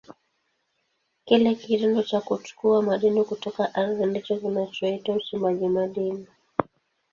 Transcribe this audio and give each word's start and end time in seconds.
Kile 1.25 1.55
kitendo 1.55 2.03
cha 2.03 2.21
kuchukua 2.21 2.81
madini 2.81 3.23
kutoka 3.23 3.75
ardhini 3.75 4.05
ndicho 4.11 4.35
kinachoitwa 4.39 5.15
uchimbaji 5.15 5.67
madini. 5.67 6.27